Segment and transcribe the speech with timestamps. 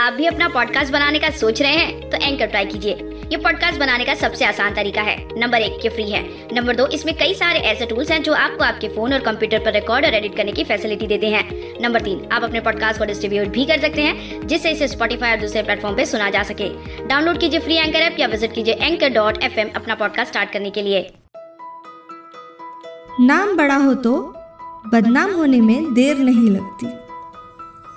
[0.00, 2.92] आप भी अपना पॉडकास्ट बनाने का सोच रहे हैं तो एंकर ट्राई कीजिए।
[3.30, 6.22] ये पॉडकास्ट बनाने का सबसे आसान तरीका है। नंबर एक, ये फ्री है।
[6.54, 9.72] नंबर दो, इसमें कई सारे ऐसे टूल्स हैं जो आपको आपके फ़ोन और कंप्यूटर पर
[9.72, 11.44] रिकॉर्ड और एडिट करने की फैसिलिटी देते हैं।
[11.82, 15.40] नंबर तीन, आप अपने पॉडकास्ट को डिस्ट्रीब्यूट भी कर सकते हैं, जिससे इसे स्पॉटीफाई और
[15.40, 16.68] दूसरे प्लेटफॉर्म पे सुना जा सके।
[17.06, 20.52] डाउनलोड कीजिए फ्री एंकर ऐप या विज़िट कीजिए एंकर डॉट एफ़ एम अपना पॉडकास्ट स्टार्ट
[20.52, 21.10] करने के लिए।
[23.20, 24.16] नाम बड़ा हो तो
[24.86, 26.86] बदनाम होने में देर नहीं लगती।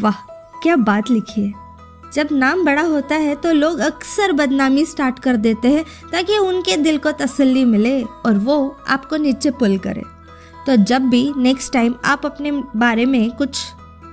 [0.00, 0.26] वाह,
[0.62, 1.67] क्या बात लिखी है।
[2.14, 6.76] जब नाम बड़ा होता है तो लोग अक्सर बदनामी स्टार्ट कर देते हैं ताकि उनके
[6.76, 10.02] दिल को तसल्ली मिले और वो आपको नीचे पुल करे।
[10.66, 13.64] तो जब भी नेक्स्ट टाइम आप अपने बारे में कुछ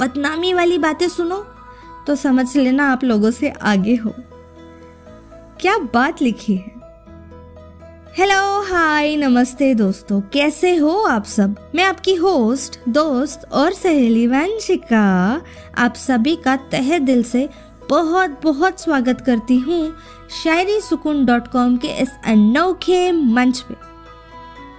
[0.00, 1.44] बदनामी वाली बातें सुनो
[2.06, 4.14] तो समझ लेना आप लोगों से आगे हो।
[5.60, 6.74] क्या बात लिखी है?
[8.18, 11.56] हेलो हाय नमस्ते दोस्तों, कैसे हो आप सब?
[11.74, 15.42] मैं आपकी होस्ट दोस्त और सहेली वंशिका,
[15.78, 17.48] आप सभी का तहे दिल से
[17.90, 19.96] बहुत बहुत स्वागत करती हूँ
[20.44, 23.74] शायरी सुकून डॉट कॉम के इस अनोखे मंच पे।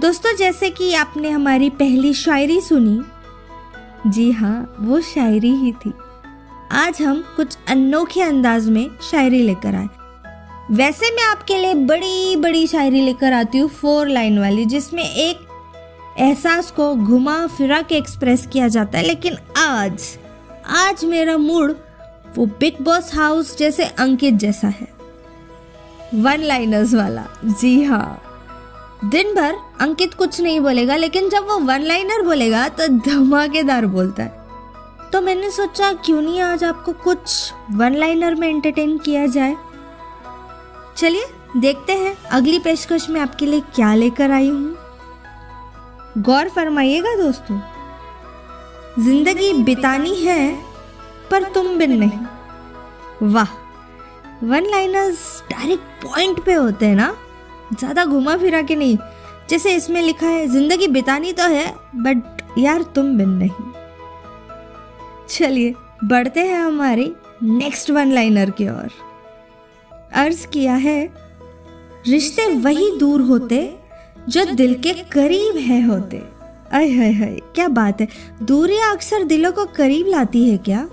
[0.00, 3.00] दोस्तों, जैसे कि आपने हमारी पहली शायरी सुनी,
[4.10, 5.92] जी हाँ वो शायरी ही थी।
[6.72, 9.88] आज हम कुछ अनोखे अंदाज में शायरी लेकर आए।
[10.70, 15.46] वैसे मैं आपके लिए बड़ी बड़ी शायरी लेकर आती हूँ, फोर लाइन वाली, जिसमें एक
[16.18, 20.18] एहसास को घुमा फिरा के एक्सप्रेस किया जाता है। लेकिन आज
[20.66, 21.76] आज मेरा मूड
[22.36, 24.88] वो बिग बॉस हाउस जैसे अंकित जैसा है।
[26.14, 28.20] वन लाइनर्स वाला। जी हाँ।
[29.04, 34.22] दिन भर अंकित कुछ नहीं बोलेगा, लेकिन जब वो वन लाइनर बोलेगा तो धमाकेदार बोलता
[34.22, 34.42] है।
[35.12, 39.56] तो मैंने सोचा, क्यों नहीं आज आपको कुछ वन लाइनर में एंटरटेन किया जाए?
[40.96, 44.76] चलिए, देखते हैं अगली पेशकश में आपके लिए क्या लेकर आई हूँ।
[46.18, 47.60] गौर फरमाइएगा दोस्तों।
[48.98, 50.63] ज़िंदगी बितानी है
[51.30, 53.52] पर तुम बिन नहीं। वाह
[54.44, 57.14] वन लाइनर्स डायरेक्ट पॉइंट पे होते हैं ना?
[57.72, 58.96] ज़्यादा घुमा फिरा के नहीं,
[59.50, 61.66] जैसे इसमें लिखा है, ज़िंदगी बितानी तो है
[61.96, 63.72] बट यार तुम बिन नहीं।
[65.28, 67.12] चलिए, बढ़ते हैं हमारी
[67.42, 68.90] नेक्स्ट वन लाइनर की ओर।
[70.14, 71.12] अर्ज़ किया है,
[72.06, 73.58] रिश्ते वही दूर होते,
[74.28, 76.22] जो दिल के करीब है होते।
[76.72, 78.08] अय है है क्या बात है?
[78.42, 80.86] दूरियाँ अक्सर दिलों को करीब लाती है क्या?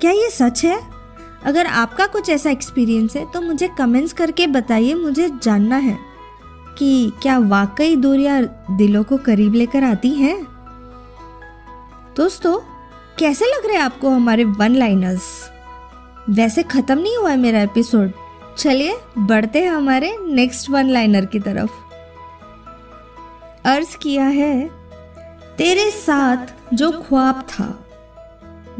[0.00, 0.80] क्या ये सच है?
[1.44, 5.98] अगर आपका कुछ ऐसा एक्सपीरियंस है तो मुझे कमेंट्स करके बताइए, मुझे जानना है
[6.78, 10.36] कि क्या वाकई दूरियाँ दिलों को करीब लेकर आती हैं?
[12.16, 12.58] दोस्तों,
[13.18, 15.28] कैसे लग रहे हैं आपको हमारे वन लाइनर्स
[16.30, 18.12] वैसे खत्म नहीं हुआ है मेरा एपिसोड
[18.58, 21.70] चलिए, बढ़ते हैं हमारे नेक्स्ट वन लाइनर की तरफ़।
[23.66, 24.68] अर्ज़ किया है,
[25.58, 27.68] तेरे साथ जो ख्वाब था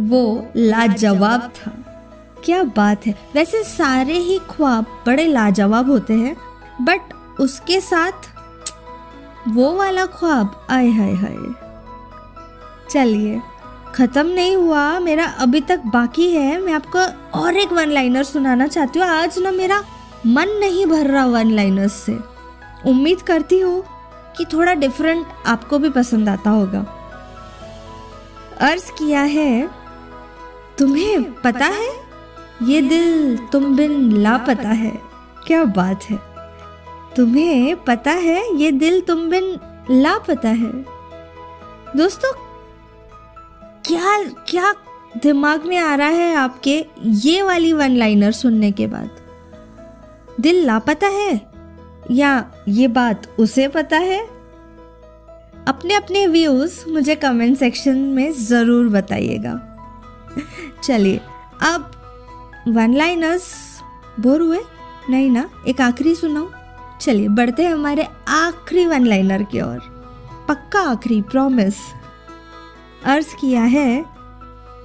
[0.00, 1.72] वो लाजवाब था।
[2.44, 6.36] क्या बात है। वैसे सारे ही ख्वाब बड़े लाजवाब होते हैं
[6.82, 8.28] बट उसके साथ
[9.48, 11.36] वो वाला ख्वाब आय हाय हाय।
[12.90, 13.40] चलिए,
[13.94, 17.00] ख़त्म नहीं हुआ, मेरा अभी तक बाकी है। मैं आपको
[17.38, 19.82] और एक वन लाइनर सुनाना चाहती हूँ। आज ना मेरा
[20.26, 22.18] मन नहीं भर रहा वन लाइनर्स से।
[22.86, 23.82] उम्मीद करती हूँ
[24.36, 26.84] कि थोड़ा डिफरेंट आपको भी पसंद आता होगा।
[28.60, 29.79] अर्ज़ किया है
[30.80, 31.90] तुम्हें पता है?
[32.62, 35.00] ये दिल तुम बिन लापता है।
[35.46, 36.18] क्या बात है?
[37.16, 39.58] तुम्हें पता है ये दिल तुम बिन
[39.90, 40.72] लापता है।
[41.96, 42.32] दोस्तों,
[43.86, 44.74] क्या क्या
[45.22, 49.10] दिमाग में आ रहा है आपके ये वाली वन लाइनर सुनने के बाद?
[50.40, 51.40] दिल लापता है?
[52.10, 54.20] या ये बात उसे पता है?
[55.68, 59.69] अपने अपने व्यूज़ मुझे कमेंट सेक्शन में ज़रूर बताइएगा।
[60.82, 61.20] चलिए,
[61.62, 61.90] अब
[62.68, 63.44] वन लाइनर्स
[64.20, 64.60] बोर हुए?
[65.10, 65.50] नहीं ना?
[65.68, 66.48] एक आखिरी सुनाओ
[67.00, 70.00] चलिए, बढ़ते हैं हमारे आखिरी वन लाइनर की ओर।
[70.48, 71.74] पक्का आखिरी प्रॉमिस
[73.04, 74.04] अर्ज़ किया है,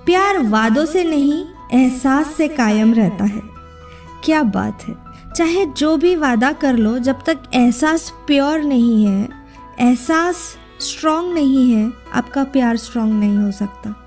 [0.06, 3.42] प्यार वादों से नहीं, एहसास से कायम रहता है।
[4.24, 4.96] क्या बात है।
[5.36, 9.30] चाहे जो भी वादा कर लो, जब तक एहसास प्योर नहीं है,
[9.80, 14.05] एहसास स्ट्रांग नहीं है, आपका प्यार स्ट्रांग नहीं हो सकता।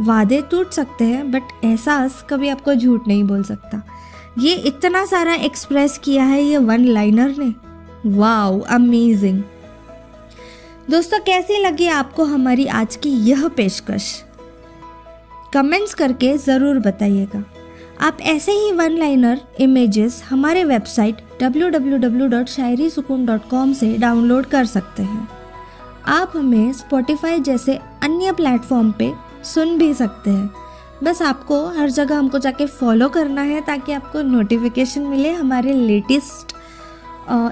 [0.00, 3.82] वादे टूट सकते हैं बट एहसास कभी आपको झूठ नहीं बोल सकता।
[4.38, 7.54] ये इतना सारा एक्सप्रेस किया है ये वन लाइनर ने।
[8.06, 9.42] वाओ अमेजिंग
[10.90, 14.24] दोस्तों, कैसी लगी आपको हमारी आज की यह पेशकश?
[15.52, 17.44] कमेंट्स करके ज़रूर बताइएगा।
[18.00, 25.28] आप ऐसे ही वन लाइनर इमेजेस हमारे वेबसाइट www.शायरीसुकून.com से डाउनलोड कर सकते हैं।
[26.06, 29.12] आप हमें स्पॉटिफाई जैसे अन्य प्लेटफॉर्म पे
[29.44, 30.50] सुन भी सकते हैं।
[31.04, 36.52] बस आपको हर जगह हमको जाके फॉलो करना है ताकि आपको नोटिफिकेशन मिले हमारे लेटेस्ट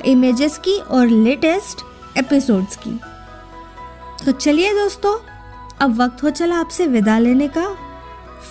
[0.06, 1.80] इमेजेस की और लेटेस्ट
[2.18, 3.00] एपिसोड्स की।
[4.26, 5.18] तो चलिए दोस्तों,
[5.80, 7.76] अब वक्त हो चला आपसे विदा लेने का।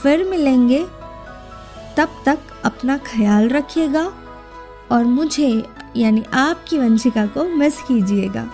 [0.03, 0.85] फिर मिलेंगे।
[1.97, 4.13] तब तक अपना ख्याल रखिएगा
[4.91, 5.63] और मुझे,
[5.97, 8.49] यानी आपकी वंशिका को मिस कीजिएगा।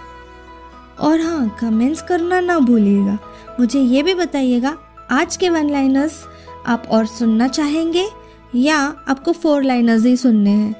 [1.00, 3.18] और हाँ कमेंट्स करना ना भूलिएगा।
[3.60, 4.78] मुझे ये भी बताइएगा,
[5.12, 6.24] आज के वन लाइनर्स
[6.68, 8.07] आप और सुनना चाहेंगे
[8.56, 10.74] या आपको फोर लाइनर्स ही सुनने हैं,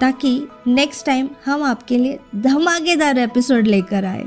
[0.00, 4.24] ताकि नेक्स्ट टाइम हम आपके लिए धमाकेदार एपिसोड लेकर आए।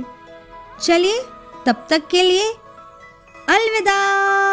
[0.81, 1.21] चलिए,
[1.65, 2.49] तब तक के लिए
[3.49, 4.44] अलविदा।